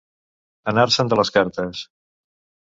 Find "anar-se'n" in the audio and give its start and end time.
0.71-1.11